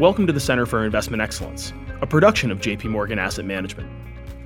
[0.00, 3.90] Welcome to the Center for Investment Excellence, a production of JP Morgan Asset Management.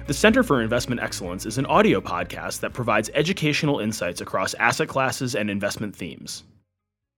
[0.07, 4.89] The Center for Investment Excellence is an audio podcast that provides educational insights across asset
[4.89, 6.45] classes and investment themes.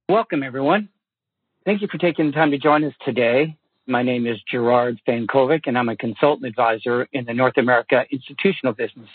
[0.09, 0.89] Welcome, everyone.
[1.65, 3.57] Thank you for taking the time to join us today.
[3.87, 8.73] My name is Gerard Vankovic, and I'm a consultant advisor in the North America institutional
[8.73, 9.11] business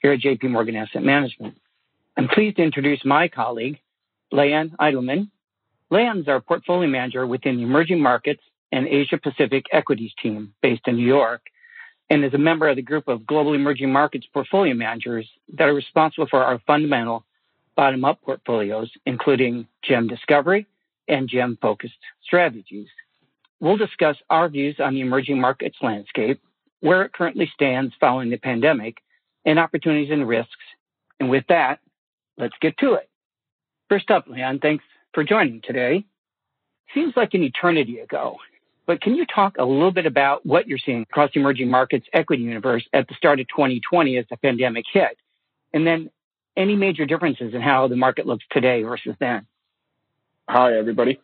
[0.00, 1.56] here at JP Morgan Asset Management.
[2.16, 3.80] I'm pleased to introduce my colleague,
[4.30, 5.28] Leon Eidelman.
[5.90, 10.96] Leon's our portfolio manager within the emerging markets and Asia Pacific equities team based in
[10.96, 11.42] New York
[12.08, 15.74] and is a member of the group of global emerging markets portfolio managers that are
[15.74, 17.24] responsible for our fundamental
[17.76, 20.66] bottom up portfolios, including GEM Discovery
[21.08, 22.88] and GEM focused strategies.
[23.60, 26.40] We'll discuss our views on the emerging markets landscape,
[26.80, 28.98] where it currently stands following the pandemic,
[29.44, 30.50] and opportunities and risks.
[31.18, 31.80] And with that,
[32.38, 33.08] let's get to it.
[33.88, 36.04] First up, Leon, thanks for joining today.
[36.94, 38.36] Seems like an eternity ago,
[38.90, 42.08] but can you talk a little bit about what you're seeing across the emerging markets
[42.12, 45.16] equity universe at the start of 2020 as the pandemic hit?
[45.72, 46.10] And then
[46.56, 49.46] any major differences in how the market looks today versus then?
[50.48, 51.20] Hi, everybody.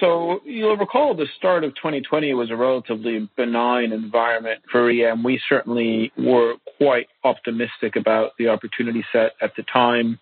[0.00, 5.22] So you'll recall the start of 2020 was a relatively benign environment for EM.
[5.22, 10.18] We certainly were quite optimistic about the opportunity set at the time.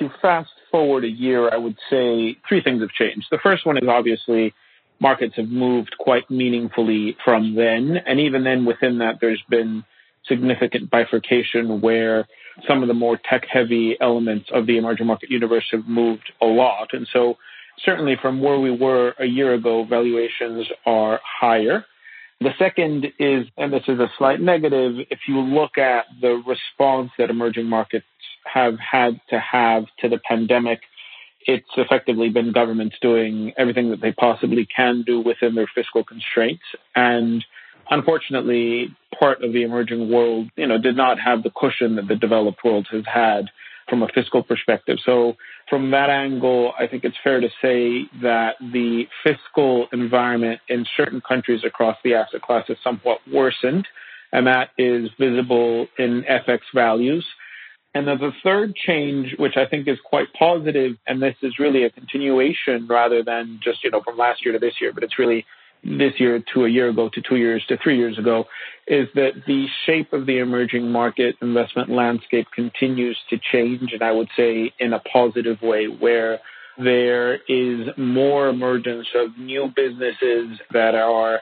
[0.00, 3.28] To fast forward a year, I would say three things have changed.
[3.30, 4.52] The first one is obviously
[5.00, 7.96] markets have moved quite meaningfully from then.
[8.06, 9.84] And even then, within that, there's been
[10.26, 12.26] significant bifurcation where
[12.68, 16.46] some of the more tech heavy elements of the emerging market universe have moved a
[16.46, 16.88] lot.
[16.92, 17.36] And so,
[17.84, 21.84] certainly from where we were a year ago, valuations are higher.
[22.40, 27.10] The second is, and this is a slight negative, if you look at the response
[27.18, 28.06] that emerging markets
[28.44, 30.80] have had to have to the pandemic,
[31.46, 36.62] it's effectively been governments doing everything that they possibly can do within their fiscal constraints.
[36.94, 37.44] And
[37.90, 42.16] unfortunately, part of the emerging world, you know, did not have the cushion that the
[42.16, 43.46] developed world has had
[43.88, 44.98] from a fiscal perspective.
[45.04, 45.36] So
[45.68, 51.20] from that angle, I think it's fair to say that the fiscal environment in certain
[51.20, 53.88] countries across the asset class has somewhat worsened,
[54.32, 57.26] and that is visible in FX values.
[57.94, 61.84] And then the third change, which I think is quite positive, and this is really
[61.84, 65.18] a continuation rather than just, you know, from last year to this year, but it's
[65.18, 65.44] really
[65.82, 68.44] this year to a year ago to two years to three years ago,
[68.86, 73.92] is that the shape of the emerging market investment landscape continues to change.
[73.92, 76.38] And I would say in a positive way, where
[76.78, 81.40] there is more emergence of new businesses that are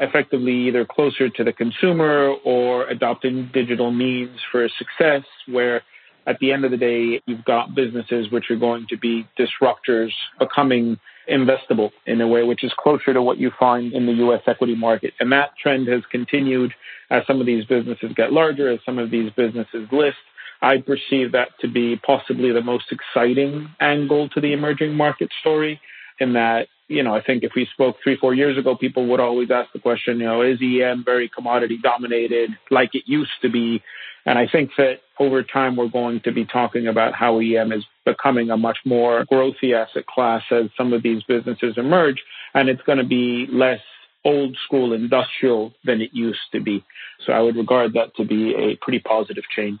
[0.00, 5.82] effectively either closer to the consumer or adopting digital means for success, where
[6.26, 10.10] at the end of the day, you've got businesses which are going to be disruptors
[10.38, 10.98] becoming
[11.30, 14.74] investable in a way which is closer to what you find in the US equity
[14.74, 15.14] market.
[15.20, 16.72] And that trend has continued
[17.10, 20.18] as some of these businesses get larger, as some of these businesses list.
[20.60, 25.80] I perceive that to be possibly the most exciting angle to the emerging market story
[26.20, 29.20] in that you know, I think if we spoke three, four years ago, people would
[29.20, 33.50] always ask the question, you know, is EM very commodity dominated like it used to
[33.50, 33.82] be?
[34.24, 37.84] And I think that over time, we're going to be talking about how EM is
[38.04, 42.22] becoming a much more growthy asset class as some of these businesses emerge.
[42.54, 43.80] And it's going to be less
[44.24, 46.84] old school industrial than it used to be.
[47.26, 49.80] So I would regard that to be a pretty positive change.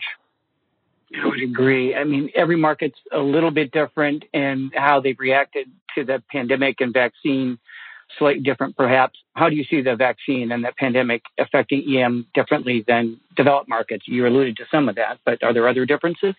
[1.16, 1.94] I would agree.
[1.94, 6.80] I mean, every market's a little bit different and how they've reacted to the pandemic
[6.80, 7.58] and vaccine
[8.18, 9.18] slightly different perhaps.
[9.34, 14.04] How do you see the vaccine and the pandemic affecting EM differently than developed markets?
[14.06, 16.34] You alluded to some of that, but are there other differences?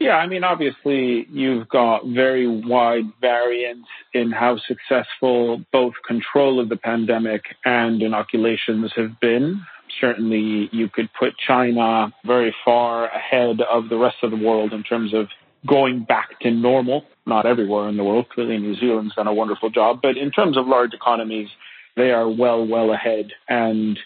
[0.00, 6.68] Yeah, I mean, obviously, you've got very wide variance in how successful both control of
[6.68, 9.60] the pandemic and inoculations have been.
[10.00, 14.82] Certainly, you could put China very far ahead of the rest of the world in
[14.82, 15.26] terms of
[15.66, 17.04] going back to normal.
[17.26, 18.28] Not everywhere in the world.
[18.30, 20.00] Clearly, New Zealand's done a wonderful job.
[20.02, 21.48] But in terms of large economies,
[21.96, 23.32] they are well, well ahead.
[23.48, 23.98] And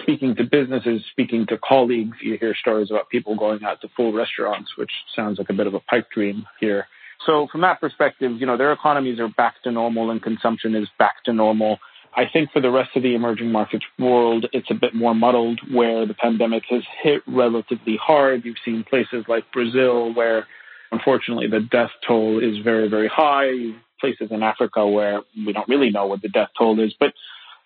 [0.00, 4.12] speaking to businesses, speaking to colleagues, you hear stories about people going out to full
[4.12, 6.86] restaurants, which sounds like a bit of a pipe dream here.
[7.26, 10.88] So from that perspective, you know, their economies are back to normal and consumption is
[10.98, 11.78] back to normal.
[12.14, 15.60] I think for the rest of the emerging markets world, it's a bit more muddled
[15.72, 18.44] where the pandemic has hit relatively hard.
[18.44, 20.46] You've seen places like Brazil where
[20.90, 23.74] unfortunately the death toll is very, very high.
[23.98, 26.92] Places in Africa where we don't really know what the death toll is.
[27.00, 27.14] But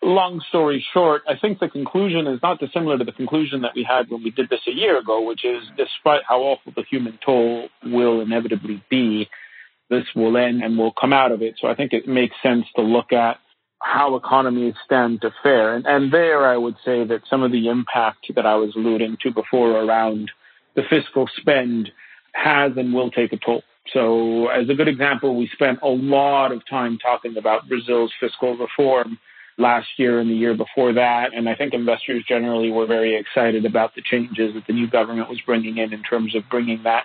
[0.02, 3.82] long story short, I think the conclusion is not dissimilar to the conclusion that we
[3.82, 7.19] had when we did this a year ago, which is despite how awful the human
[7.25, 9.28] toll will inevitably be,
[9.90, 11.54] this will end and we'll come out of it.
[11.60, 13.38] So I think it makes sense to look at
[13.86, 15.74] how economies stand to fare.
[15.74, 19.16] And, and there I would say that some of the impact that I was alluding
[19.22, 20.30] to before around
[20.74, 21.90] the fiscal spend
[22.32, 23.62] has and will take a toll.
[23.92, 28.56] So as a good example, we spent a lot of time talking about Brazil's fiscal
[28.56, 29.18] reform
[29.56, 31.32] last year and the year before that.
[31.32, 35.30] And I think investors generally were very excited about the changes that the new government
[35.30, 37.04] was bringing in in terms of bringing that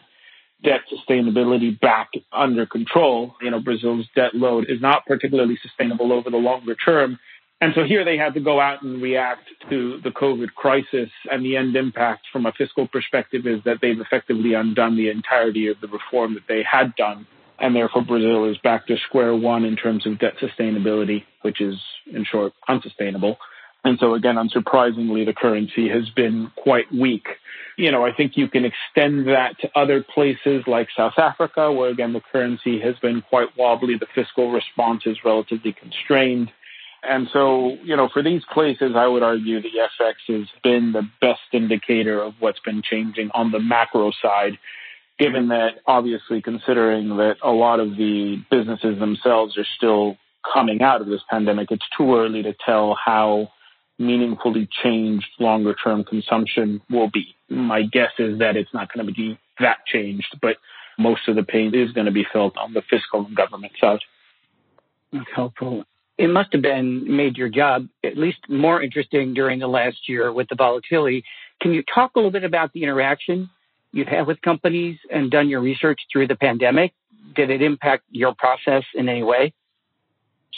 [0.63, 3.35] debt sustainability back under control.
[3.41, 7.19] You know, Brazil's debt load is not particularly sustainable over the longer term.
[7.61, 11.09] And so here they had to go out and react to the COVID crisis.
[11.31, 15.67] And the end impact from a fiscal perspective is that they've effectively undone the entirety
[15.67, 17.27] of the reform that they had done.
[17.59, 21.75] And therefore, Brazil is back to square one in terms of debt sustainability, which is,
[22.11, 23.37] in short, unsustainable.
[23.83, 27.25] And so, again, unsurprisingly, the currency has been quite weak.
[27.77, 31.89] You know, I think you can extend that to other places like South Africa, where,
[31.89, 33.97] again, the currency has been quite wobbly.
[33.97, 36.51] The fiscal response is relatively constrained.
[37.03, 39.69] And so, you know, for these places, I would argue the
[39.99, 44.59] FX has been the best indicator of what's been changing on the macro side,
[45.17, 50.17] given that obviously considering that a lot of the businesses themselves are still
[50.53, 53.49] coming out of this pandemic, it's too early to tell how
[54.01, 57.36] meaningfully changed longer term consumption will be.
[57.50, 60.57] My guess is that it's not going to be that changed, but
[60.98, 64.00] most of the pain is going to be felt on the fiscal and government side.
[65.13, 65.83] That's helpful.
[66.18, 70.31] It must have been made your job at least more interesting during the last year
[70.31, 71.24] with the volatility.
[71.62, 73.50] Can you talk a little bit about the interaction
[73.92, 76.94] you've had with companies and done your research through the pandemic?
[77.36, 79.53] Did it impact your process in any way?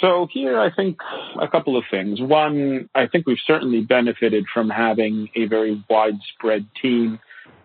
[0.01, 0.97] So here, I think
[1.39, 2.19] a couple of things.
[2.19, 7.19] One, I think we've certainly benefited from having a very widespread team.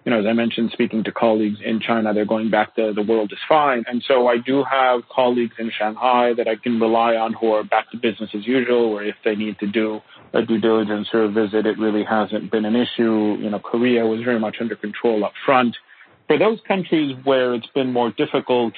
[0.04, 3.02] You know, as I mentioned, speaking to colleagues in China, they're going back to the
[3.02, 3.84] world is fine.
[3.86, 7.64] And so I do have colleagues in Shanghai that I can rely on who are
[7.64, 10.00] back to business as usual, or if they need to do
[10.32, 13.36] a due diligence or a visit, it really hasn't been an issue.
[13.40, 15.76] You know, Korea was very much under control up front.
[16.26, 18.74] For those countries where it's been more difficult,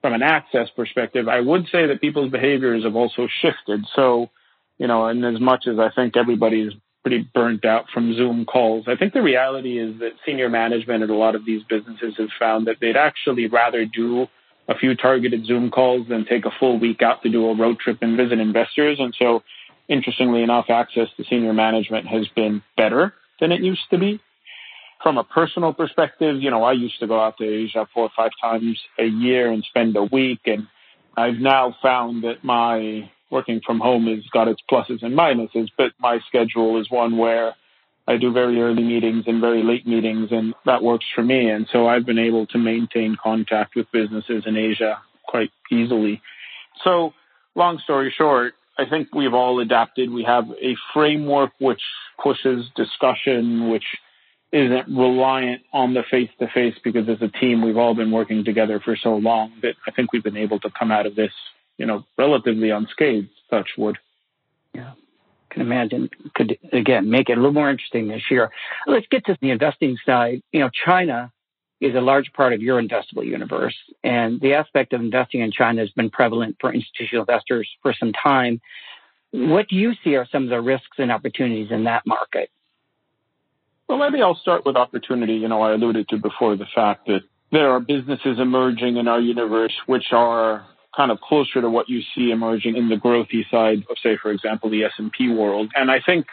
[0.00, 3.84] from an access perspective, I would say that people's behaviors have also shifted.
[3.94, 4.30] So,
[4.78, 8.84] you know, and as much as I think everybody's pretty burnt out from Zoom calls,
[8.86, 12.28] I think the reality is that senior management at a lot of these businesses have
[12.38, 14.26] found that they'd actually rather do
[14.68, 17.78] a few targeted Zoom calls than take a full week out to do a road
[17.78, 18.98] trip and visit investors.
[19.00, 19.42] And so,
[19.88, 24.20] interestingly enough, access to senior management has been better than it used to be
[25.02, 28.10] from a personal perspective, you know, I used to go out to Asia four or
[28.16, 30.40] five times a year and spend a week.
[30.46, 30.66] And
[31.16, 35.92] I've now found that my working from home has got its pluses and minuses, but
[35.98, 37.54] my schedule is one where
[38.08, 41.48] I do very early meetings and very late meetings, and that works for me.
[41.48, 46.20] And so I've been able to maintain contact with businesses in Asia quite easily.
[46.82, 47.12] So,
[47.54, 50.10] long story short, I think we've all adapted.
[50.10, 51.82] We have a framework which
[52.20, 53.84] pushes discussion, which
[54.52, 58.44] isn't reliant on the face to face because as a team we've all been working
[58.44, 61.32] together for so long that I think we've been able to come out of this,
[61.78, 63.98] you know, relatively unscathed, touch wood.
[64.74, 64.92] Yeah.
[65.50, 68.50] Can imagine could again make it a little more interesting this year.
[68.86, 70.42] Let's get to the investing side.
[70.52, 71.32] You know, China
[71.80, 73.74] is a large part of your investable universe,
[74.04, 78.12] and the aspect of investing in China has been prevalent for institutional investors for some
[78.12, 78.60] time.
[79.32, 82.50] What do you see are some of the risks and opportunities in that market?
[83.90, 85.32] Well, maybe I'll start with opportunity.
[85.32, 89.18] You know, I alluded to before the fact that there are businesses emerging in our
[89.18, 90.64] universe which are
[90.96, 94.30] kind of closer to what you see emerging in the growthy side of, say, for
[94.30, 95.72] example, the S&P world.
[95.74, 96.26] And I think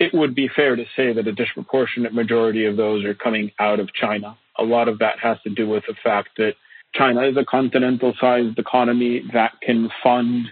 [0.00, 3.78] it would be fair to say that a disproportionate majority of those are coming out
[3.78, 4.36] of China.
[4.58, 6.54] A lot of that has to do with the fact that
[6.92, 10.48] China is a continental sized economy that can fund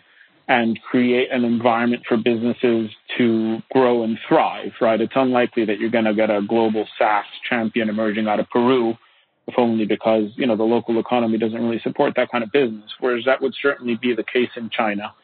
[0.46, 5.00] and create an environment for businesses to grow and thrive, right?
[5.00, 8.94] It's unlikely that you're going to get a global SaaS champion emerging out of Peru,
[9.46, 12.90] if only because, you know, the local economy doesn't really support that kind of business,
[13.00, 15.14] whereas that would certainly be the case in China.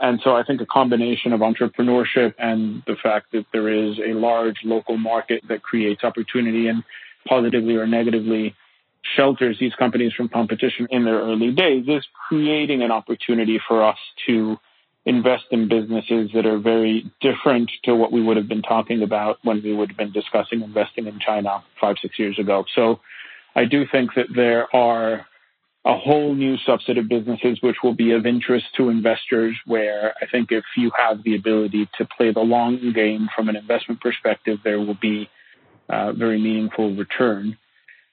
[0.00, 4.14] And so I think a combination of entrepreneurship and the fact that there is a
[4.14, 6.82] large local market that creates opportunity and
[7.28, 8.54] positively or negatively
[9.16, 13.98] shelters these companies from competition in their early days is creating an opportunity for us
[14.26, 14.56] to
[15.04, 19.38] invest in businesses that are very different to what we would have been talking about
[19.42, 22.64] when we would have been discussing investing in China five, six years ago.
[22.74, 23.00] So
[23.56, 25.26] I do think that there are
[25.84, 30.26] a whole new subset of businesses which will be of interest to investors where I
[30.26, 34.60] think if you have the ability to play the long game from an investment perspective,
[34.62, 35.28] there will be
[35.88, 37.58] a very meaningful return.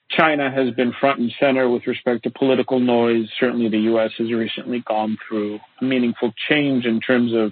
[0.10, 3.28] China has been front and center with respect to political noise.
[3.40, 4.12] Certainly, the U.S.
[4.18, 7.52] has recently gone through a meaningful change in terms of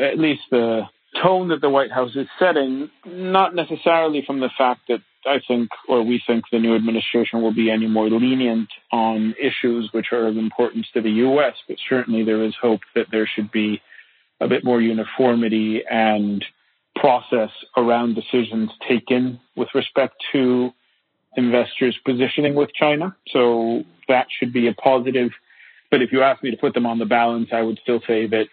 [0.00, 0.82] at least the
[1.22, 5.68] tone that the White House is setting, not necessarily from the fact that I think
[5.88, 10.26] or we think the new administration will be any more lenient on issues which are
[10.26, 13.80] of importance to the U.S., but certainly there is hope that there should be
[14.40, 16.44] a bit more uniformity and
[16.96, 20.72] process around decisions taken with respect to
[21.36, 23.16] investors' positioning with China.
[23.32, 25.30] So that should be a positive.
[25.90, 28.26] But if you ask me to put them on the balance, I would still say
[28.28, 28.46] that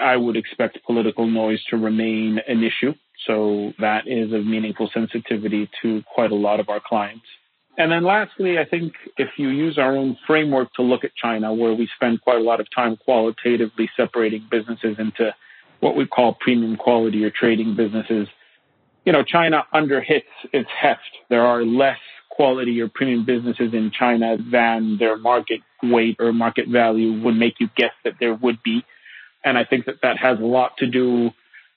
[0.00, 2.94] I would expect political noise to remain an issue.
[3.26, 7.26] So that is of meaningful sensitivity to quite a lot of our clients.
[7.78, 11.54] And then lastly, I think if you use our own framework to look at China,
[11.54, 15.34] where we spend quite a lot of time qualitatively separating businesses into
[15.80, 18.28] what we call premium quality or trading businesses,
[19.04, 21.00] you know, China underhits its heft.
[21.28, 21.98] There are less
[22.30, 27.54] quality or premium businesses in China than their market weight or market value would make
[27.60, 28.84] you guess that there would be.
[29.44, 31.30] And I think that that has a lot to do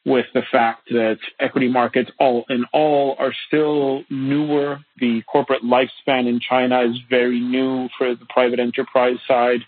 [0.06, 4.80] with the fact that equity markets all in all are still newer.
[5.00, 9.62] The corporate lifespan in China is very new for the private enterprise side.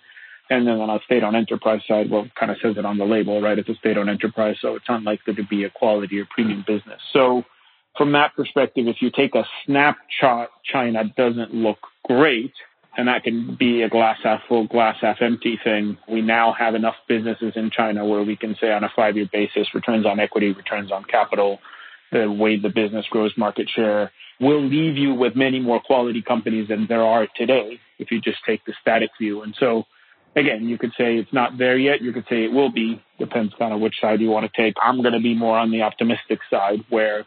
[0.49, 3.41] And then on a state-owned enterprise side, well, kind of says it on the label,
[3.41, 3.59] right?
[3.59, 7.01] It's a state-owned enterprise, so it's unlikely to be a quality or premium business.
[7.11, 7.43] So
[7.97, 12.53] from that perspective, if you take a snapshot, China doesn't look great
[12.97, 15.97] and that can be a glass half full, glass half empty thing.
[16.09, 19.29] We now have enough businesses in China where we can say on a five year
[19.31, 21.59] basis, returns on equity, returns on capital,
[22.11, 26.69] the way the business grows market share will leave you with many more quality companies
[26.69, 29.43] than there are today if you just take the static view.
[29.43, 29.83] And so,
[30.37, 32.01] again, you could say it's not there yet.
[32.01, 33.03] You could say it will be.
[33.19, 34.75] Depends kind of which side you want to take.
[34.81, 37.25] I'm going to be more on the optimistic side where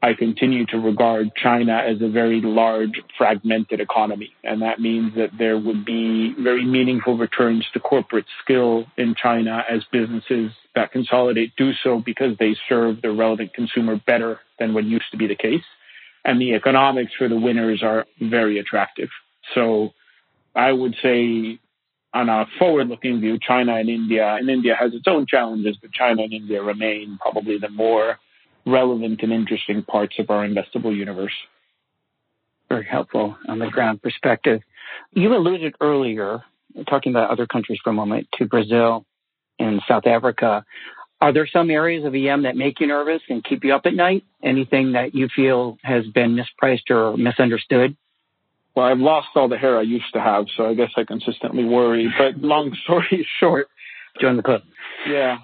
[0.00, 4.32] I continue to regard China as a very large fragmented economy.
[4.44, 9.62] And that means that there would be very meaningful returns to corporate skill in China
[9.68, 14.84] as businesses that consolidate do so because they serve the relevant consumer better than what
[14.84, 15.64] used to be the case.
[16.24, 19.08] And the economics for the winners are very attractive.
[19.54, 19.90] So
[20.54, 21.58] I would say
[22.14, 25.92] on a forward looking view, China and India, and India has its own challenges, but
[25.92, 28.18] China and India remain probably the more
[28.66, 31.32] relevant and interesting parts of our investable universe.
[32.68, 34.60] Very helpful on the ground perspective.
[35.12, 36.42] You alluded earlier,
[36.88, 39.06] talking about other countries for a moment, to Brazil
[39.58, 40.64] and South Africa.
[41.20, 43.94] Are there some areas of EM that make you nervous and keep you up at
[43.94, 44.24] night?
[44.42, 47.96] Anything that you feel has been mispriced or misunderstood?
[48.78, 51.64] Well, I've lost all the hair I used to have, so I guess I consistently
[51.64, 52.08] worry.
[52.16, 53.66] But long story short,
[54.20, 54.62] join the club.
[55.04, 55.38] Yeah.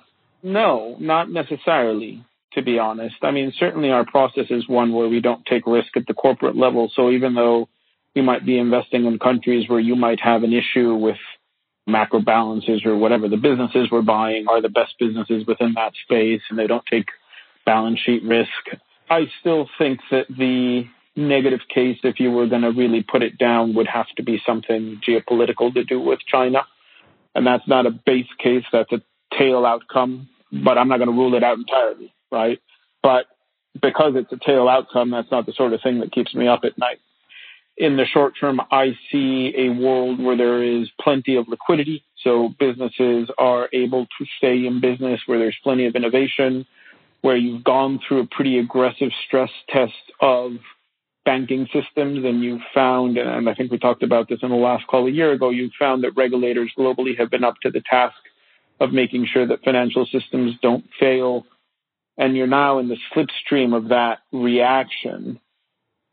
[0.45, 3.17] No, not necessarily to be honest.
[3.23, 6.55] I mean, certainly our process is one where we don't take risk at the corporate
[6.55, 6.93] level.
[6.95, 7.69] So even though
[8.15, 11.17] you might be investing in countries where you might have an issue with
[11.89, 16.43] macro balances or whatever, the businesses we're buying are the best businesses within that space
[16.51, 17.07] and they don't take
[17.67, 18.79] balance sheet risk.
[19.11, 20.85] I still think that the
[21.17, 24.41] negative case, if you were going to really put it down, would have to be
[24.47, 26.67] something geopolitical to do with China.
[27.35, 29.03] And that's not a base case, that's a
[29.37, 32.59] tail outcome, but I'm not going to rule it out entirely right?
[33.03, 33.27] But
[33.81, 36.61] because it's a tail outcome, that's not the sort of thing that keeps me up
[36.65, 36.99] at night.
[37.77, 42.05] In the short term, I see a world where there is plenty of liquidity.
[42.23, 46.67] So businesses are able to stay in business where there's plenty of innovation,
[47.23, 50.53] where you've gone through a pretty aggressive stress test of
[51.25, 54.87] banking systems and you've found, and I think we talked about this in the last
[54.87, 58.17] call a year ago, you've found that regulators globally have been up to the task
[58.81, 61.47] of making sure that financial systems don't fail
[62.17, 65.41] and you're now in the slipstream of that reaction,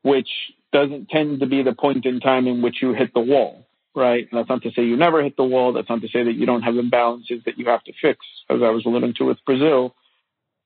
[0.02, 0.30] which
[0.74, 4.28] doesn't tend to be the point in time in which you hit the wall, right?
[4.32, 5.74] And that's not to say you never hit the wall.
[5.74, 8.62] That's not to say that you don't have imbalances that you have to fix, as
[8.64, 9.96] I was alluding to with Brazil.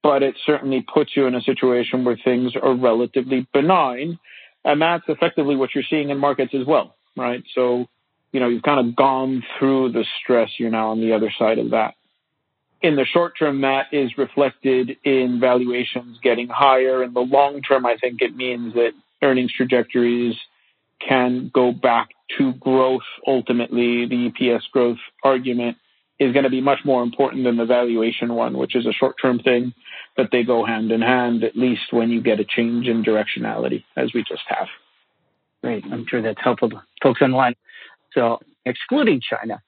[0.05, 4.19] But it certainly puts you in a situation where things are relatively benign.
[4.63, 7.43] And that's effectively what you're seeing in markets as well, right?
[7.55, 7.87] So,
[8.31, 10.51] you know, you've kind of gone through the stress.
[10.59, 11.95] You're now on the other side of that
[12.85, 17.03] in the short term, that is reflected in valuations getting higher.
[17.03, 18.91] In the long term, I think it means that
[19.23, 20.35] earnings trajectories
[21.05, 23.07] can go back to growth.
[23.25, 25.77] Ultimately, the EPS growth argument
[26.19, 29.15] is going to be much more important than the valuation one, which is a short
[29.21, 29.73] term thing,
[30.15, 33.83] but they go hand in hand, at least when you get a change in directionality,
[33.95, 34.67] as we just have.
[35.61, 35.83] Great.
[35.91, 37.55] I'm sure that's helpful to folks online.
[38.13, 39.61] So, excluding China,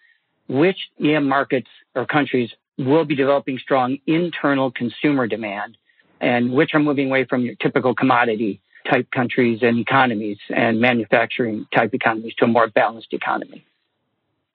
[0.47, 5.77] which EM markets or countries will be developing strong internal consumer demand
[6.21, 11.67] and which are moving away from your typical commodity type countries and economies and manufacturing
[11.73, 13.65] type economies to a more balanced economy?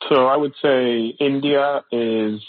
[0.08, 2.40] So I would say India is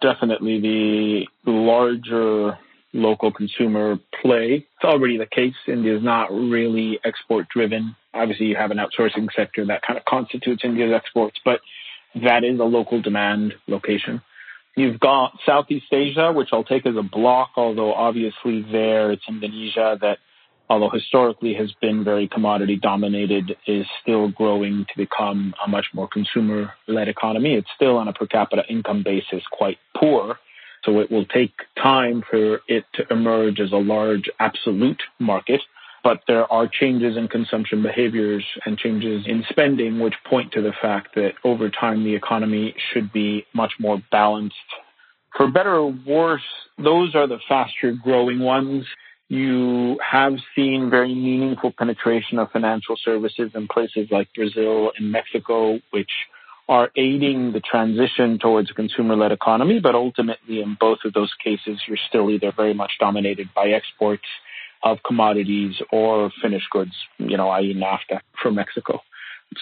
[0.00, 2.58] definitely the larger
[2.92, 4.66] local consumer play.
[4.76, 5.54] It's already the case.
[5.66, 7.94] India is not really export driven.
[8.12, 11.60] Obviously, you have an outsourcing sector that kind of constitutes India's exports, but
[12.14, 14.22] that is a local demand location.
[14.76, 19.98] You've got Southeast Asia, which I'll take as a block, although obviously there it's Indonesia
[20.00, 20.18] that,
[20.70, 26.08] although historically has been very commodity dominated, is still growing to become a much more
[26.08, 27.54] consumer led economy.
[27.54, 30.38] It's still on a per capita income basis quite poor.
[30.84, 35.60] So it will take time for it to emerge as a large absolute market.
[36.02, 40.72] But there are changes in consumption behaviors and changes in spending, which point to the
[40.80, 44.54] fact that over time the economy should be much more balanced.
[45.36, 46.46] For better or worse,
[46.78, 48.86] those are the faster growing ones.
[49.30, 55.78] You have seen very meaningful penetration of financial services in places like Brazil and Mexico,
[55.92, 56.10] which
[56.68, 59.78] are aiding the transition towards a consumer led economy.
[59.78, 64.26] But ultimately, in both of those cases, you're still either very much dominated by exports
[64.82, 67.72] of commodities or finished goods, you know, i.e.
[67.72, 69.00] NAFTA from Mexico.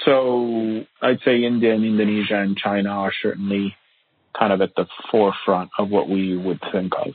[0.06, 3.76] So I'd say India and Indonesia and China are certainly
[4.38, 7.12] kind of at the forefront of what we would think of.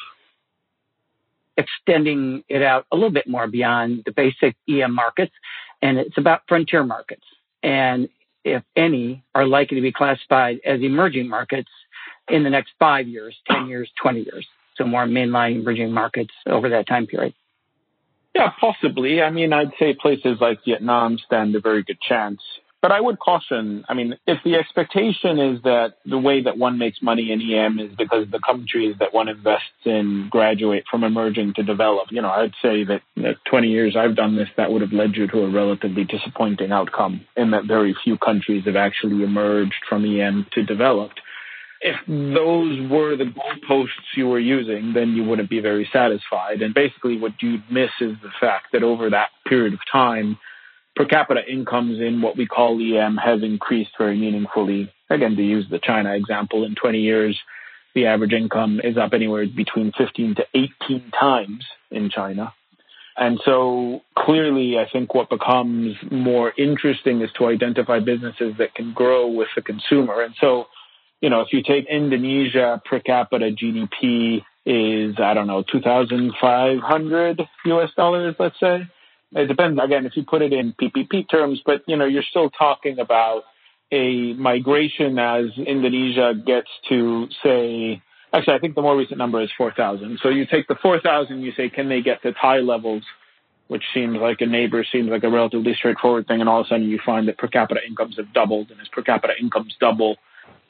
[1.58, 5.34] Extending it out a little bit more beyond the basic EM markets,
[5.82, 7.26] and it's about frontier markets.
[7.62, 8.10] And
[8.44, 11.70] if any, are likely to be classified as emerging markets
[12.30, 14.48] in the next five years, 10 years, 20 years.
[14.76, 17.34] So more mainline emerging markets over that time period.
[18.34, 19.22] Yeah, possibly.
[19.22, 22.42] I mean, I'd say places like Vietnam stand a very good chance.
[22.84, 26.78] But I would caution, I mean, if the expectation is that the way that one
[26.78, 31.54] makes money in EM is because the countries that one invests in graduate from emerging
[31.56, 34.82] to develop, you know, I'd say that the 20 years I've done this, that would
[34.82, 39.24] have led you to a relatively disappointing outcome in that very few countries have actually
[39.24, 41.22] emerged from EM to developed
[41.86, 46.62] if those were the goalposts you were using, then you wouldn't be very satisfied.
[46.62, 50.38] And basically, what you'd miss is the fact that over that period of time,
[50.96, 54.92] per capita incomes in what we call EM um, have increased very meaningfully.
[55.10, 57.40] Again, to use the China example, in 20 years,
[57.96, 62.54] the average income is up anywhere between 15 to 18 times in China.
[63.16, 68.94] And so clearly, I think what becomes more interesting is to identify businesses that can
[68.94, 70.24] grow with the consumer.
[70.24, 70.66] And so
[71.24, 77.90] you know, if you take Indonesia per capita GDP is, I don't know, 2,500 US
[77.96, 78.86] dollars, let's say.
[79.36, 82.50] It depends, again, if you put it in PPP terms, but, you know, you're still
[82.50, 83.44] talking about
[83.92, 89.52] a migration as Indonesia gets to, say, actually, I think the more recent number is
[89.58, 90.20] 4,000.
[90.22, 93.04] So you take the 4,000, you say, can they get to Thai levels,
[93.68, 96.70] which seems like a neighbor, seems like a relatively straightforward thing, and all of a
[96.70, 100.18] sudden you find that per capita incomes have doubled, and as per capita incomes double,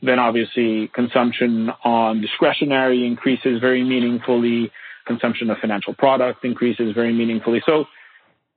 [0.02, 4.72] then obviously consumption on discretionary increases very meaningfully.
[5.06, 7.62] Consumption of financial product increases very meaningfully.
[7.66, 7.86] So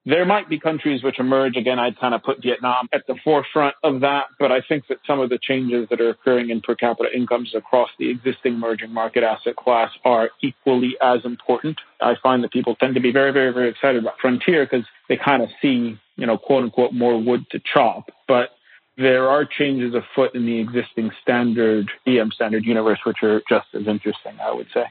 [0.07, 1.57] there might be countries which emerge.
[1.57, 4.99] Again, I'd kind of put Vietnam at the forefront of that, but I think that
[5.05, 8.93] some of the changes that are occurring in per capita incomes across the existing emerging
[8.93, 11.81] market asset class are equally as important.
[12.01, 15.17] I find that people tend to be very, very, very excited about frontier because they
[15.17, 18.09] kind of see, you know, quote unquote, more wood to chop.
[18.29, 18.51] But
[18.97, 23.89] there are changes afoot in the existing standard EM standard universe, which are just as
[23.89, 24.85] interesting, I would say.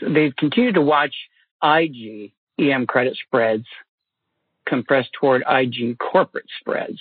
[0.00, 1.14] They continue to watch
[1.62, 3.66] IG EM credit spreads
[4.66, 6.98] compress toward IG corporate spreads.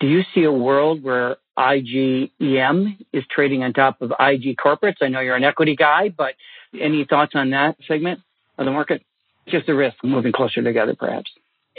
[0.00, 4.96] Do you see a world where IG EM is trading on top of IG corporates?
[5.00, 6.34] I know you're an equity guy, but
[6.78, 8.20] any thoughts on that segment
[8.58, 9.02] of the market?
[9.48, 11.30] Just a risk moving closer together, perhaps.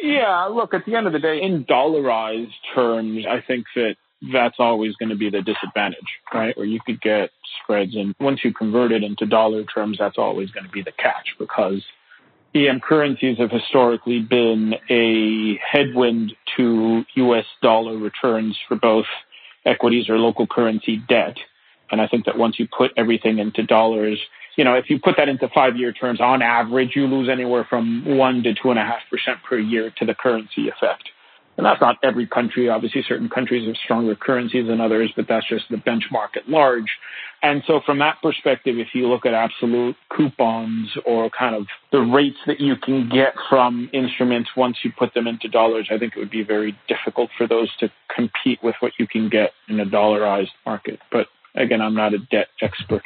[0.01, 3.95] Yeah, look, at the end of the day, in dollarized terms, I think that
[4.31, 5.99] that's always going to be the disadvantage,
[6.33, 6.55] right?
[6.55, 10.49] Where you could get spreads, and once you convert it into dollar terms, that's always
[10.51, 11.83] going to be the catch because
[12.57, 19.05] EM currencies have historically been a headwind to US dollar returns for both
[19.65, 21.37] equities or local currency debt.
[21.91, 24.19] And I think that once you put everything into dollars,
[24.55, 27.65] you know, if you put that into five year terms, on average, you lose anywhere
[27.69, 31.09] from one to two and a half percent per year to the currency effect.
[31.57, 32.69] And that's not every country.
[32.69, 36.85] Obviously, certain countries have stronger currencies than others, but that's just the benchmark at large.
[37.41, 41.99] And so from that perspective, if you look at absolute coupons or kind of the
[41.99, 46.13] rates that you can get from instruments once you put them into dollars, I think
[46.15, 49.79] it would be very difficult for those to compete with what you can get in
[49.79, 50.99] a dollarized market.
[51.11, 53.03] But again, I'm not a debt expert.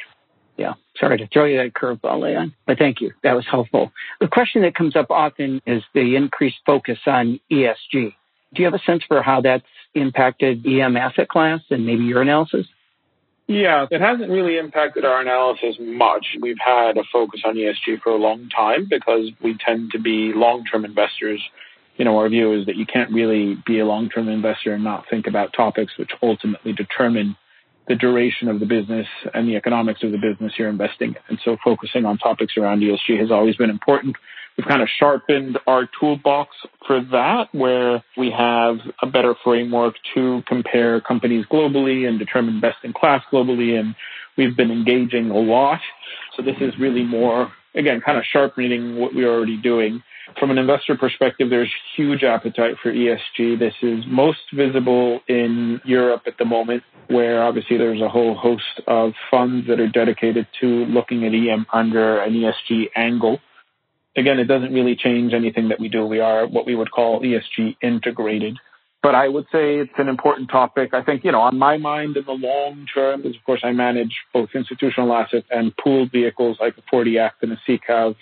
[0.58, 3.12] Yeah, sorry to throw you that curveball, Leon, but thank you.
[3.22, 3.90] That was helpful.
[4.20, 8.14] The question that comes up often is the increased focus on ESG.
[8.54, 12.22] Do you have a sense for how that's impacted EM asset class and maybe your
[12.22, 12.66] analysis?
[13.48, 16.26] Yeah, it hasn't really impacted our analysis much.
[16.40, 20.32] We've had a focus on ESG for a long time because we tend to be
[20.34, 21.42] long-term investors.
[21.96, 25.04] You know, our view is that you can't really be a long-term investor and not
[25.10, 27.36] think about topics which ultimately determine
[27.88, 31.16] the duration of the business and the economics of the business you're investing in.
[31.28, 34.16] And so focusing on topics around ESG has always been important.
[34.56, 36.50] We've kind of sharpened our toolbox
[36.86, 42.78] for that, where we have a better framework to compare companies globally and determine best
[42.84, 43.78] in class globally.
[43.78, 43.94] And
[44.36, 45.80] we've been engaging a lot.
[46.36, 50.02] So this is really more, again, kind of sharpening what we're already doing.
[50.38, 53.58] From an investor perspective, there's huge appetite for ESG.
[53.58, 58.82] This is most visible in Europe at the moment, where obviously there's a whole host
[58.86, 63.40] of funds that are dedicated to looking at EM under an ESG angle
[64.16, 66.06] again, it doesn't really change anything that we do.
[66.06, 68.58] We are what we would call ESG integrated.
[69.02, 70.94] But I would say it's an important topic.
[70.94, 73.72] I think, you know, on my mind in the long term, because of course I
[73.72, 78.14] manage both institutional assets and pooled vehicles like a 40 Act and a SICAV.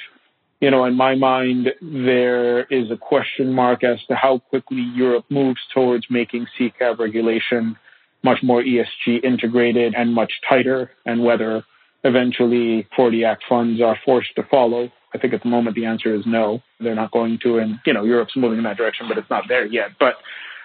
[0.60, 5.26] You know, in my mind, there is a question mark as to how quickly Europe
[5.28, 7.76] moves towards making SICAV regulation
[8.22, 11.64] much more ESG integrated and much tighter, and whether
[12.04, 14.90] eventually 40 Act funds are forced to follow.
[15.14, 16.62] I think at the moment the answer is no.
[16.78, 19.44] They're not going to, and you know Europe's moving in that direction, but it's not
[19.48, 19.90] there yet.
[19.98, 20.14] But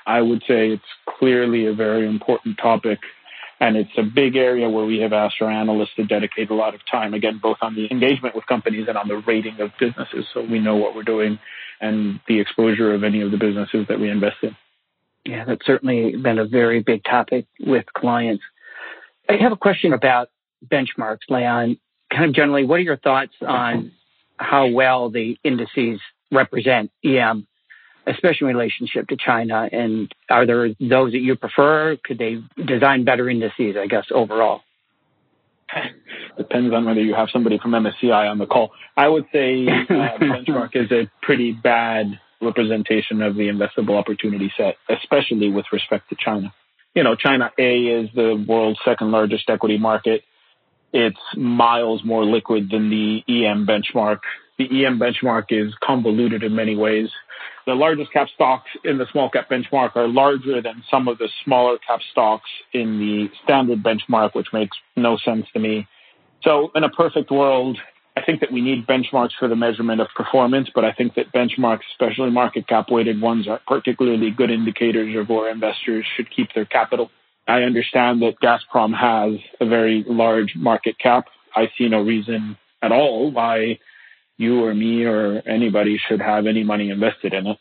[0.05, 0.83] I would say it's
[1.17, 2.99] clearly a very important topic,
[3.59, 6.75] and it's a big area where we have asked our analysts to dedicate a lot
[6.75, 7.13] of time.
[7.13, 10.59] Again, both on the engagement with companies and on the rating of businesses, so we
[10.59, 11.39] know what we're doing
[11.81, 14.55] and the exposure of any of the businesses that we invest in.
[15.25, 18.43] Yeah, that's certainly been a very big topic with clients.
[19.27, 20.29] I have a question about
[20.65, 21.79] benchmarks, Leon.
[22.11, 23.91] Kind of generally, what are your thoughts on
[24.37, 25.99] how well the indices
[26.31, 27.47] represent EM,
[28.07, 29.67] especially in relationship to China?
[29.71, 31.97] And are there those that you prefer?
[32.03, 34.61] Could they design better indices, I guess, overall?
[36.37, 38.71] Depends on whether you have somebody from MSCI on the call.
[38.95, 39.85] I would say uh,
[40.19, 46.15] benchmark is a pretty bad representation of the investable opportunity set, especially with respect to
[46.15, 46.53] China.
[46.93, 50.23] You know, China A is the world's second largest equity market
[50.95, 54.19] it's miles more liquid than the EM benchmark.
[54.57, 57.09] The EM benchmark is convoluted in many ways.
[57.65, 61.27] The largest cap stocks in the small cap benchmark are larger than some of the
[61.43, 65.85] smaller cap stocks in the standard benchmark, which makes no sense to me.
[66.43, 67.77] So in a perfect world,
[68.15, 71.33] I think that we need benchmarks for the measurement of performance, but I think that
[71.33, 76.53] benchmarks, especially market cap weighted ones, are particularly good indicators of where investors should keep
[76.55, 77.11] their capital.
[77.47, 81.25] I understand that Gazprom has a very large market cap.
[81.55, 83.79] I see no reason at all why
[84.37, 87.57] you or me or anybody should have any money invested in it.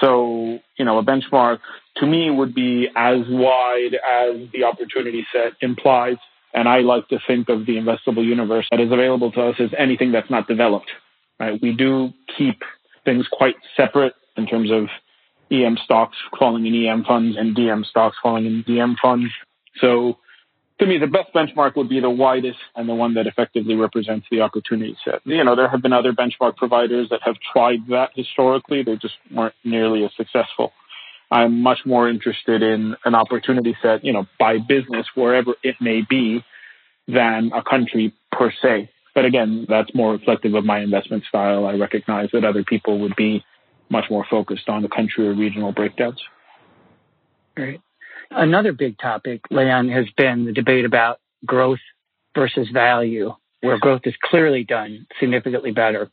[0.00, 1.58] So, you know, a benchmark
[1.96, 6.16] to me would be as wide as the opportunity set implies.
[6.54, 9.70] And I like to think of the investable universe that is available to us as
[9.76, 10.90] anything that's not developed.
[11.38, 11.60] Right?
[11.60, 12.62] We do keep
[13.04, 14.88] things quite separate in terms of
[15.50, 19.30] EM stocks falling in EM funds and DM stocks falling in DM funds.
[19.80, 20.18] So
[20.78, 24.26] to me, the best benchmark would be the widest and the one that effectively represents
[24.30, 25.20] the opportunity set.
[25.24, 28.82] You know, there have been other benchmark providers that have tried that historically.
[28.82, 30.72] They just weren't nearly as successful.
[31.30, 36.02] I'm much more interested in an opportunity set, you know, by business, wherever it may
[36.08, 36.44] be,
[37.08, 38.90] than a country per se.
[39.14, 41.66] But again, that's more reflective of my investment style.
[41.66, 43.44] I recognize that other people would be
[43.88, 46.20] much more focused on the country or regional breakdowns.
[47.56, 47.80] Great.
[48.30, 51.78] Another big topic, Leon, has been the debate about growth
[52.34, 56.10] versus value, where growth is clearly done significantly better.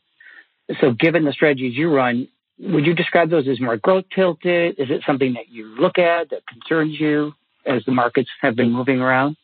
[0.80, 4.78] So, given the strategies you run, would you describe those as more growth tilted?
[4.78, 7.34] Is it something that you look at that concerns you
[7.66, 9.36] as the markets have been moving around?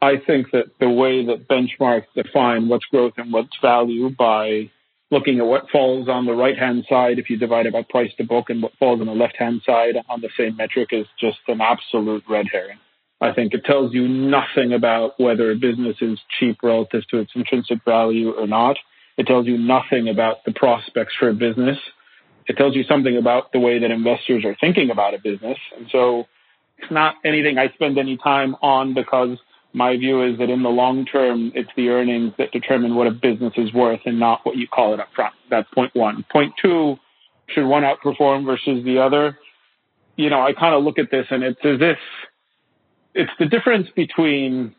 [0.00, 4.70] I think that the way that benchmarks define what's growth and what's value by
[5.10, 8.10] looking at what falls on the right hand side if you divide it by price
[8.18, 11.06] to book and what falls on the left hand side on the same metric is
[11.20, 12.78] just an absolute red herring.
[13.20, 17.32] I think it tells you nothing about whether a business is cheap relative to its
[17.34, 18.76] intrinsic value or not.
[19.16, 21.78] It tells you nothing about the prospects for a business.
[22.46, 25.58] It tells you something about the way that investors are thinking about a business.
[25.76, 26.26] And so
[26.78, 29.38] it's not anything I spend any time on because
[29.76, 33.10] my view is that in the long term, it's the earnings that determine what a
[33.10, 35.34] business is worth and not what you call it up front.
[35.50, 36.24] That's point one.
[36.32, 36.96] Point two,
[37.48, 39.38] should one outperform versus the other?
[40.16, 41.98] You know, I kind of look at this and it's as if
[43.14, 44.74] it's the difference between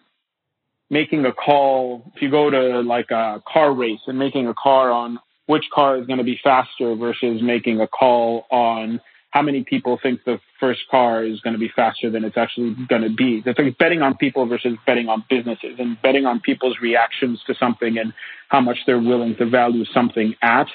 [0.89, 2.11] making a call.
[2.15, 5.99] If you go to like a car race and making a car on which car
[5.99, 8.99] is going to be faster versus making a call on
[9.31, 12.75] how many people think the first car is going to be faster than it's actually
[12.87, 13.43] going to be.
[13.45, 17.53] It's like betting on people versus betting on businesses and betting on people's reactions to
[17.55, 18.13] something and
[18.49, 20.67] how much they're willing to value something at,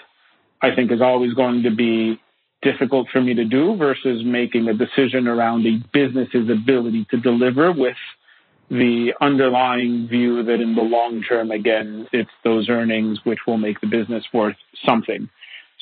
[0.61, 2.21] I think is always going to be
[2.63, 7.73] difficult for me to do versus making a decision around a business's ability to deliver
[7.73, 7.97] with
[8.71, 13.81] the underlying view that in the long term, again, it's those earnings which will make
[13.81, 15.29] the business worth something.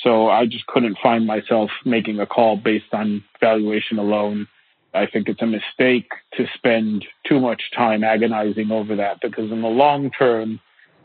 [0.02, 4.48] So I just couldn't find myself making a call based on valuation alone.
[4.94, 9.62] I think it's a mistake to spend too much time agonizing over that because in
[9.62, 10.60] the long term,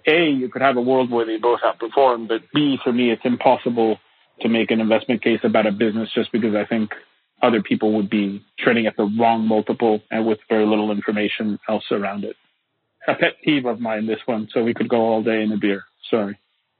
[0.08, 3.25] A, you could have a world where they both outperform, but B, for me, it's
[3.25, 3.99] impossible
[4.41, 6.91] to make an investment case about a business just because I think
[7.41, 11.86] other people would be trading at the wrong multiple and with very little information else
[11.91, 12.36] around it.
[13.08, 15.58] A pet peeve of mine, this one, so we could go all day in a
[15.58, 15.84] beer.
[16.10, 16.39] Sorry.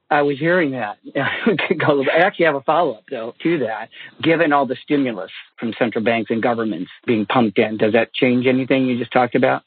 [0.10, 0.98] I was hearing that.
[1.16, 3.90] I actually have a follow up, though, to that.
[4.22, 8.46] Given all the stimulus from central banks and governments being pumped in, does that change
[8.46, 9.64] anything you just talked about?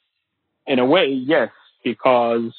[0.67, 1.51] In a way, yes,
[1.83, 2.53] because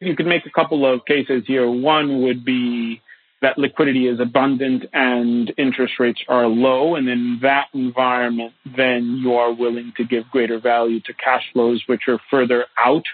[0.00, 1.68] you could make a couple of cases here.
[1.70, 3.02] One would be
[3.40, 6.96] that liquidity is abundant and interest rates are low.
[6.96, 11.82] And in that environment, then you are willing to give greater value to cash flows,
[11.86, 13.04] which are further out,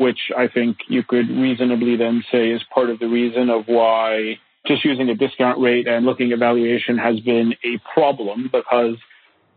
[0.00, 4.38] which I think you could reasonably then say is part of the reason of why
[4.66, 8.96] just using a discount rate and looking at valuation has been a problem because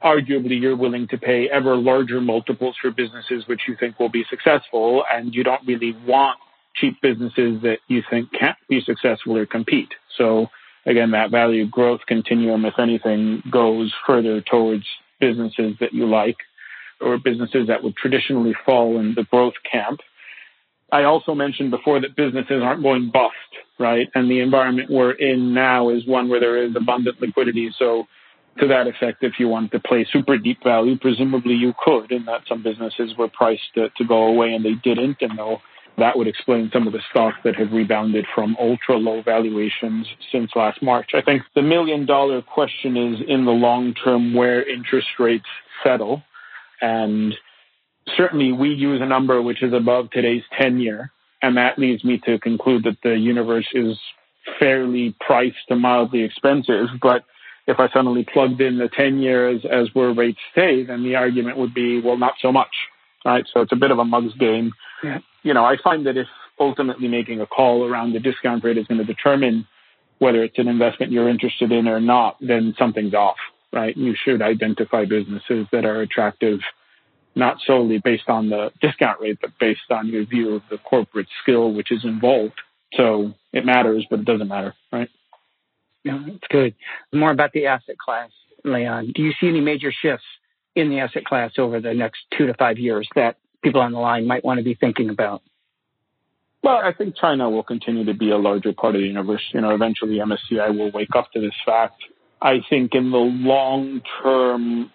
[0.04, 4.26] arguably you're willing to pay ever larger multiples for businesses which you think will be
[4.30, 6.38] successful and you don't really want
[6.76, 9.94] cheap businesses that you think can't be successful or compete.
[10.18, 10.48] So
[10.86, 14.84] again, that value growth continuum, if anything, goes further towards
[15.22, 16.38] businesses that you like
[17.00, 20.02] or businesses that would traditionally fall in the growth camp.
[20.94, 23.34] I also mentioned before that businesses aren't going bust,
[23.80, 24.08] right?
[24.14, 27.74] And the environment we're in now is one where there is abundant liquidity.
[27.80, 28.06] So
[28.60, 32.28] to that effect, if you wanted to play super deep value, presumably you could, and
[32.28, 35.62] that some businesses were priced to, to go away and they didn't, and they'll
[35.98, 40.50] that would explain some of the stocks that have rebounded from ultra low valuations since
[40.56, 41.12] last March.
[41.14, 45.46] I think the million dollar question is in the long term where interest rates
[45.84, 46.24] settle.
[46.82, 47.36] And
[48.16, 51.12] certainly we use a number which is above today's 10 year.
[51.42, 53.98] And that leads me to conclude that the universe is
[54.60, 56.88] fairly priced to mildly expensive.
[57.02, 57.26] But
[57.68, 61.58] if I suddenly plugged in the 10 years as where rates stay, then the argument
[61.58, 62.74] would be, well, not so much.
[63.26, 63.46] Right.
[63.54, 64.74] So it's a bit of a mug's game.
[65.04, 66.28] Yeah you know, I find that if
[66.60, 69.68] ultimately making a call around the discount rate is going to determine
[70.20, 73.36] whether it's an investment you're interested in or not, then something's off,
[73.74, 73.96] right?
[73.96, 76.60] You should identify businesses that are attractive,
[77.36, 81.28] not solely based on the discount rate, but based on your view of the corporate
[81.42, 82.60] skill which is involved.
[82.96, 85.10] So it matters, but it doesn't matter, right?
[86.04, 86.76] Yeah, that's good.
[87.12, 88.30] More about the asset class,
[88.64, 89.14] Leon.
[89.16, 90.26] Do you see any major shifts
[90.76, 94.00] in the asset class over the next two to five years that people on the
[94.00, 95.42] line might want to be thinking about?
[96.62, 99.42] Well, I think China will continue to be a larger part of the universe.
[99.54, 102.02] You know, eventually MSCI will wake up to this fact.
[102.42, 104.92] I think in the long term,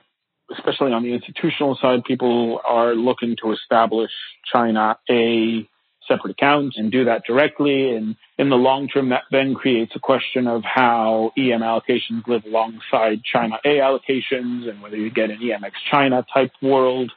[0.57, 4.11] especially on the institutional side, people are looking to establish
[4.53, 5.69] China A
[6.07, 7.95] separate account and do that directly.
[7.95, 12.45] And in the long term, that then creates a question of how EM allocations live
[12.47, 17.13] alongside China A allocations and whether you get an EMX China type world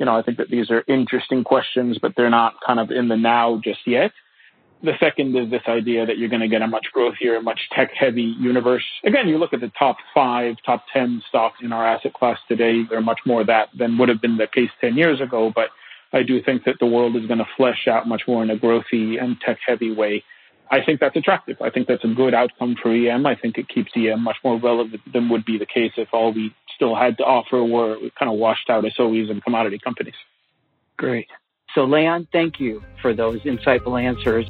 [0.00, 3.08] you know, I think that these are interesting questions, but they're not kind of in
[3.08, 4.12] the now just yet.
[4.82, 7.90] The second is this idea that you're going to get a much growthier, much tech
[7.94, 8.84] heavy universe.
[9.04, 12.84] Again, you look at the top five, top 10 stocks in our asset class today,
[12.88, 15.52] they're much more that than would have been the case 10 years ago.
[15.54, 15.68] But
[16.12, 18.56] I do think that the world is going to flesh out much more in a
[18.56, 20.24] growthy and tech heavy way
[20.70, 21.56] I think that's attractive.
[21.60, 23.26] I think that's a good outcome for EM.
[23.26, 26.32] I think it keeps EM much more relevant than would be the case if all
[26.32, 30.14] we still had to offer were kind of washed out SOEs and commodity companies.
[30.96, 31.26] Great.
[31.74, 34.46] So, Leon, thank you for those insightful answers.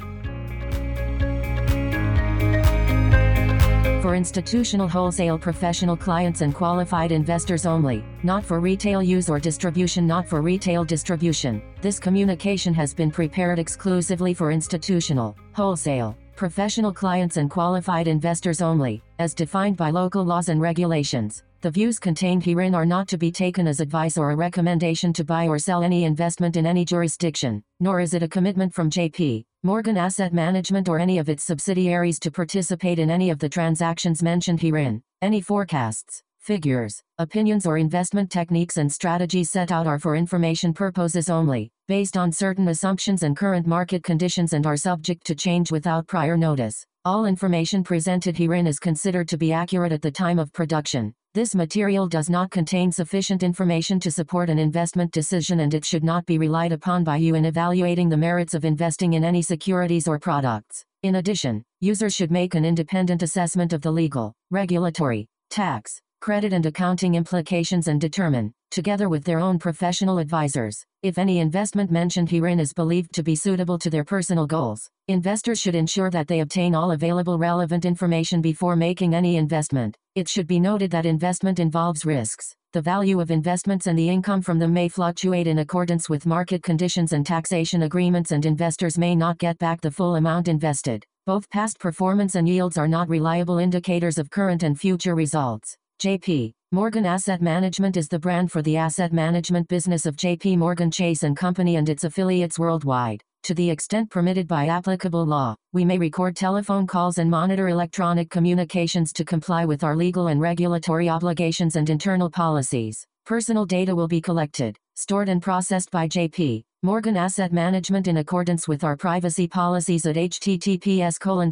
[4.01, 10.07] For institutional wholesale professional clients and qualified investors only, not for retail use or distribution,
[10.07, 11.61] not for retail distribution.
[11.81, 19.03] This communication has been prepared exclusively for institutional, wholesale, professional clients and qualified investors only,
[19.19, 21.43] as defined by local laws and regulations.
[21.61, 25.23] The views contained herein are not to be taken as advice or a recommendation to
[25.23, 29.45] buy or sell any investment in any jurisdiction, nor is it a commitment from JP
[29.63, 34.23] Morgan Asset Management or any of its subsidiaries to participate in any of the transactions
[34.23, 35.03] mentioned herein.
[35.21, 41.29] Any forecasts, figures, opinions or investment techniques and strategies set out are for information purposes
[41.29, 41.69] only.
[41.91, 46.37] Based on certain assumptions and current market conditions and are subject to change without prior
[46.37, 46.85] notice.
[47.03, 51.13] All information presented herein is considered to be accurate at the time of production.
[51.33, 56.05] This material does not contain sufficient information to support an investment decision and it should
[56.05, 60.07] not be relied upon by you in evaluating the merits of investing in any securities
[60.07, 60.85] or products.
[61.03, 66.67] In addition, users should make an independent assessment of the legal, regulatory, tax, credit and
[66.67, 72.59] accounting implications and determine, together with their own professional advisors, if any investment mentioned herein
[72.59, 74.87] is believed to be suitable to their personal goals.
[75.07, 79.97] Investors should ensure that they obtain all available relevant information before making any investment.
[80.13, 82.55] It should be noted that investment involves risks.
[82.73, 86.61] The value of investments and the income from them may fluctuate in accordance with market
[86.61, 91.03] conditions and taxation agreements, and investors may not get back the full amount invested.
[91.25, 95.77] Both past performance and yields are not reliable indicators of current and future results.
[96.01, 100.89] JP Morgan Asset Management is the brand for the asset management business of JP Morgan
[100.89, 103.21] Chase and Company and its affiliates worldwide.
[103.43, 108.31] To the extent permitted by applicable law, we may record telephone calls and monitor electronic
[108.31, 113.05] communications to comply with our legal and regulatory obligations and internal policies.
[113.27, 118.67] Personal data will be collected, stored and processed by JP Morgan Asset Management in accordance
[118.67, 121.51] with our privacy policies at https colon